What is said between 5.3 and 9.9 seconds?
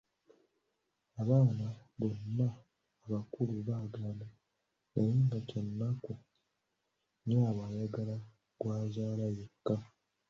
eky’ennaku nnyaabwe ayagala gw’azaala yekka!